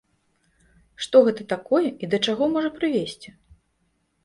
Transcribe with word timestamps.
Што 1.07 1.21
гэта 1.27 1.45
такое 1.53 1.85
і 1.93 2.05
да 2.15 2.21
чаго 2.27 2.43
можа 2.57 2.69
прывесці? 2.81 3.29